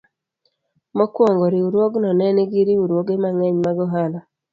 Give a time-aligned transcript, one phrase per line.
[0.97, 4.19] Mokwongo, riwruogno ne nigi riwruoge mang'eny mag ohala.